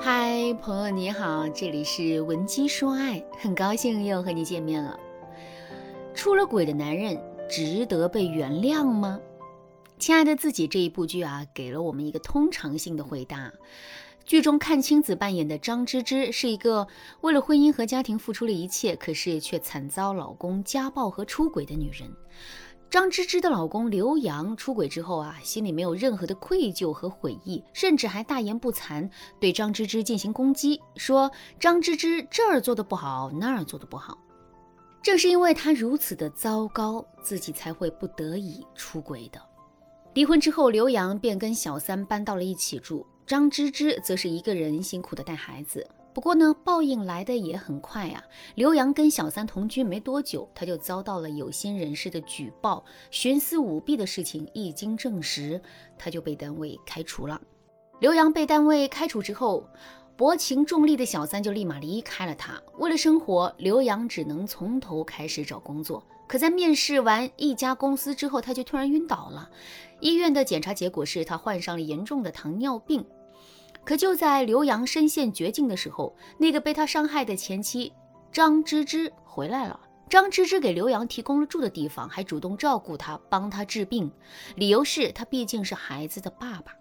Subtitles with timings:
[0.00, 4.98] 嗨，朋友你好，这里是文姬说爱，很高兴又和你见面了。
[6.14, 9.20] 出了轨的男人值得被原谅吗？
[9.98, 13.52] 亲爱的自己这一部剧啊，给了我们一个通常性的回答。
[14.24, 16.86] 剧中阚清子扮演的张芝芝是一个
[17.22, 22.08] 为了婚姻和家庭付出了一切，可是却惨遭老公家暴和出轨的女人。
[22.90, 29.08] 张芝芝的老公刘洋出轨之后啊，心里没有任何的愧疚和悔意，甚至还大言不惭
[29.38, 34.16] 对张芝芝进行攻击，说张芝芝这儿做的不好，那儿做的不好。
[35.02, 39.38] 正是因为他如此的糟糕，自己才会不得已出轨的。
[40.14, 45.86] 离婚之后，刘洋便跟小三搬到了一起住，张芝芝则是一个人辛苦的带孩子。
[46.18, 48.20] 不过呢，报应来的也很快啊！
[48.56, 55.62] 刘洋跟小三同居没多久，他就遭到了有心人士的举报，徇私舞弊的事情一经证实，
[55.96, 57.40] 他就被单位开除了。
[58.00, 59.62] 刘洋被单位开除之后，
[60.16, 62.60] 薄情重利的小三就立马离开了他。
[62.78, 66.04] 为了生活，刘洋只能从头开始找工作。
[66.26, 69.48] 可在面试完一家公司之后，他就突然晕倒了。
[70.00, 73.06] 医院的检查结果是他患上了严重的糖尿病。
[73.84, 77.92] 可就在刘洋身陷绝境的时候，那个被他伤害的前妻
[78.30, 79.80] 张芝芝回来了。
[80.08, 84.10] 张芝芝给刘洋提供了住的地方，还主动照顾他，帮他治病，
[84.56, 86.72] 理由是他毕竟是孩子的爸爸。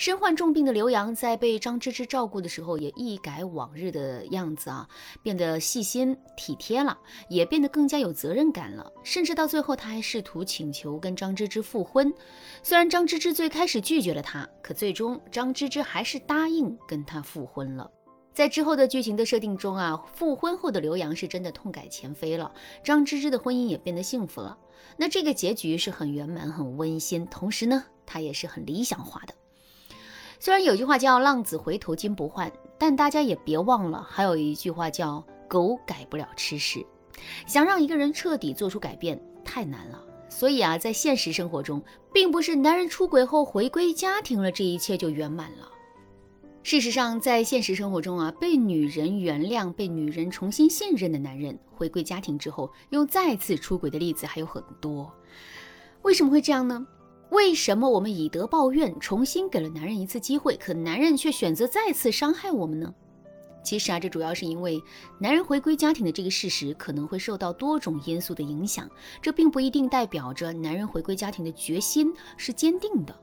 [0.00, 4.88] 身患重病的刘洋在被张芝芝照顾的时候，也一改往日的样子啊，
[5.22, 6.98] 变得细心体贴了，
[7.28, 8.90] 也变得更加有责任感了。
[9.04, 12.10] 甚至到最后，他还试图请求跟张芝芝复婚。
[12.62, 17.90] 虽然张芝芝最开始拒绝了他，可最终张芝芝还是答应跟他复婚了。
[18.32, 22.50] 在之后的剧情的设定中啊，复婚后的刘洋是真的痛改前非了，
[22.82, 24.56] 张芝芝的婚姻也变得幸福了。
[24.96, 29.34] 那这个结局是很圆满、很温馨，同时呢，它也是很理想化的。
[30.42, 36.84] 虽然有句话叫“浪子回头金不换”，但大家也别忘了，还有一句话叫“狗改不了吃屎”。
[37.46, 45.70] 想让一个人彻底做出改变太难了，所以啊，在现实生活中，并不是男人出轨后回归家庭了，这一切就圆满了。
[46.62, 55.12] 事实上，在现实生活中啊，被女人原谅、被女人重新信任的男人，回归家庭之后又再次出轨的例子还有很多。
[56.00, 56.86] 为什么会这样呢？
[57.30, 62.92] 为什么我们以德报怨，重新给了男人一次机会，可男人却选择再次伤害我们呢？
[63.62, 64.82] 其实啊，这主要是因为
[65.18, 68.90] 男人回归家庭的这个事实可能会受到多种因素的影响，
[69.22, 73.14] 这并不一定代表着男人回归家庭的决心是坚定的。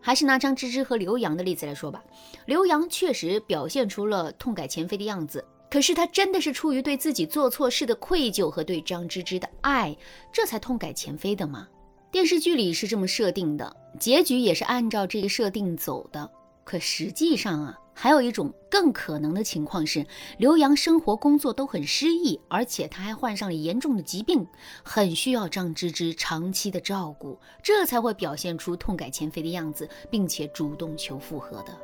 [0.00, 2.02] 还是拿张芝芝和刘洋的例子来说吧，
[2.46, 9.96] 刘洋确实表现出了痛改前非的样子，可是他真的是出于对自己做错事的愧疚和对张芝芝的爱，
[10.32, 11.68] 这才痛改前非的吗？
[12.12, 16.30] 电视剧里是这么设定的，结局也是按照这个设定走的。
[16.62, 20.06] 可实际上啊，还有一种更可能的情况是，
[20.36, 24.46] 刘洋生活工作都很失意，而且他还患上了严重的疾病，
[24.82, 31.74] 很需要张芝芝长期的照顾，这才会表现出痛改前非的样子，并且主动求复合的。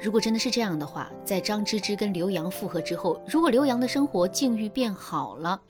[0.00, 5.60] 如果真的是这样的话，在张芝芝跟刘洋复合之后，如果刘洋的生活境遇变好了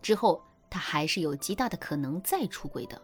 [0.00, 0.40] 之后，
[0.70, 3.02] 他还是有极大的可能再出轨的，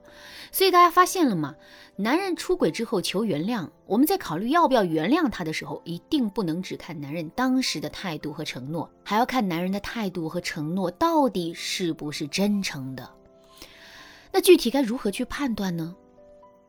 [0.52, 1.54] 所以大家发现了吗？
[1.96, 13.10] 男人出轨之后求原谅，我们在考虑要不要原谅他的时候，一定不能只看男人当时的态度和承诺，还要看男人的态度和承诺到底是不是真诚的。
[14.32, 15.94] 那具体该如何去判断呢？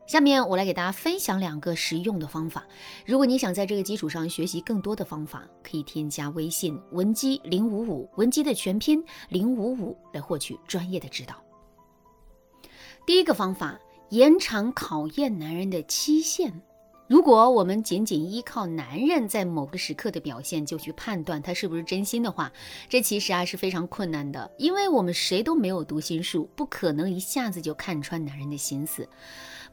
[0.07, 2.65] 下面我来给大家分享两个实用的方法。
[3.05, 11.35] 如果你想在这个基础上学习更多的方法，可以添加微信文姬零五五，文姬的全拼零五五来获取专业的指导。
[13.05, 16.61] 第一个方法，延长考验男人的期限。
[17.09, 22.51] 如果我们仅仅依靠男人在某个时刻的表现就去判断他是不是真心的话，
[22.89, 29.07] 这其实啊是非常困难的，因为我们谁都没有读心术，不可能一下子就看穿男人的心思。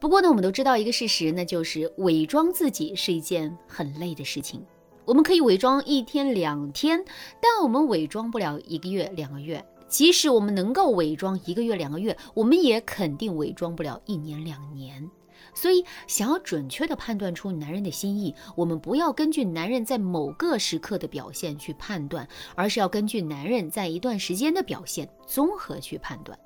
[0.05, 4.63] 不过呢，我们都知道一个事实，那就是伪装自己是一件很累的事情。
[5.07, 7.03] 我们可以伪装一天两天，
[7.41, 9.65] 但我们伪装不了一个月两个月。
[9.89, 15.11] 即使我们能够伪装一个月两个月，我们也肯定伪装不了一年两年。
[15.55, 26.39] 所以，想要准确地判断出男人的心意，我们不要根据男人在某个时刻的表现去判断，而是要根据男人在一段时间的表现综合去判断。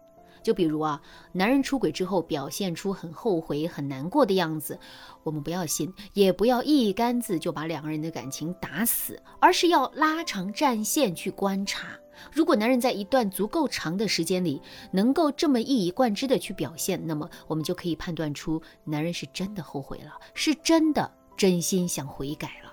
[0.42, 1.00] 就比如啊，
[1.32, 4.78] 男人出轨之后表现出很后悔、很难过的样子，
[5.22, 11.88] 我们不要信，也不要一竿子就把两个人的感情打死，而是要拉长战线去观察。
[12.32, 22.67] 如果男人在一段足够长的时间里能够这么一以贯之的去表现，那么我们就可以判断出男人是真的后悔了，是真的真心想悔改了。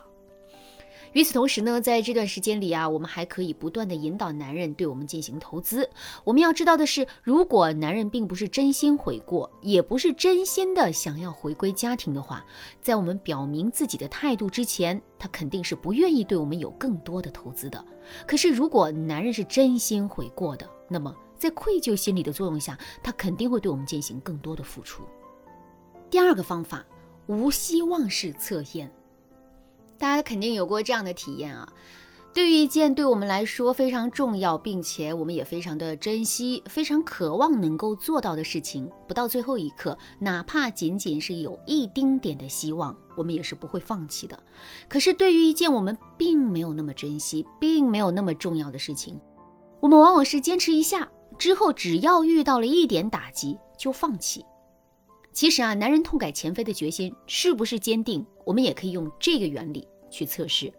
[1.15, 5.89] 与此同时呢，在这段时间里啊，我们还可以不断的引导男人对我们进行投资。
[6.25, 12.45] 我们要知道的是，如果男人并不是真心悔过，也不是真心的想要回归家庭的话，
[12.81, 17.81] 在我们表明自己的态度之前，他肯定是不愿意对我们有更多的投资的。
[18.27, 25.01] 可是，如果男人是真心悔过的，那么在愧疚心理的作用下，他肯定会对我们进行更多的付出。
[26.09, 26.85] 第二个方法，
[27.27, 28.91] 无希望式测验。
[29.97, 31.67] 大家肯定有过这样的体验啊！
[32.33, 44.37] 对于一件对我们来说非常重要，并且我们也非常的珍惜、非常渴望能够做到的事情，不到最后一刻，哪怕仅仅是有一丁点的希望，我们也是不会放弃的。
[44.89, 49.17] 可是，对于一件我们并没有那么珍惜、并没有那么重要的事情，
[49.79, 54.45] 我们往往是坚持一下之后，只要遇到了一点打击就放弃。
[55.31, 58.25] 其实啊，男人痛改前非的决心是不是坚定？
[58.45, 60.71] 我们也可以用这个原理去测试。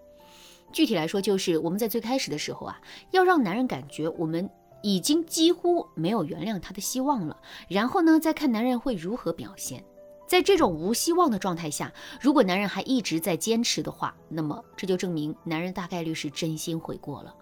[0.72, 2.80] 具体来说，就是我们在最开始的时候啊，
[3.10, 4.48] 要让男人感觉我们
[4.82, 7.36] 已经几乎没有原谅他的希望了。
[7.68, 9.84] 然后呢，再看男人会如何表现。
[10.26, 17.32] 在这种无希望的状态下，如果男人还一直在坚持的话，那么这就证明男人大概率是真心悔过了。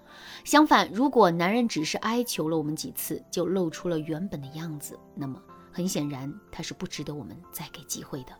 [0.44, 5.42] 相反，如果男人只是哀求了我们几次，就露出了原本的样子，那么。
[5.72, 8.32] 很显然，他是不值得我们再给机会的。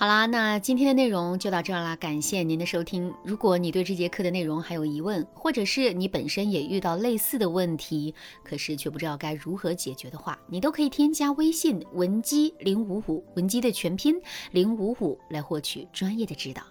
[0.00, 3.12] 好啦，那今天的内容就到这儿啦，感谢您的收听。
[3.22, 14.14] 如果你对这节课的内容还有疑问，或者是你本身也遇到类似的问题，可是却不知道该如何解决的话，你都可以添加微信文姬零五五，文姬的全拼
[14.52, 16.62] 零五五，来获取专业的指导。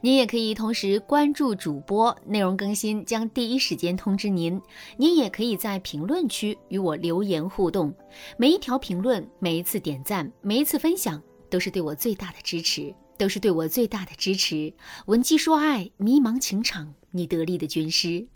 [0.00, 4.62] 您也可以同时关注主播，内容更新将第一时间通知您。
[4.96, 7.92] 您也可以在评论区与我留言互动，
[8.36, 14.72] 每一条评论、每一次点赞、每一次分享，都是对我最大的支持，都是对我最大的支持。
[15.06, 18.26] 文姬说爱，迷茫情场，你得力的军师。